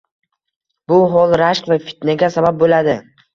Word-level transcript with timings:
Bu 0.91 0.97
hol 1.15 1.35
rashk 1.41 1.69
va 1.73 1.77
fitnaga 1.91 2.31
sabab 2.39 2.59
bo‘ladi. 2.65 2.99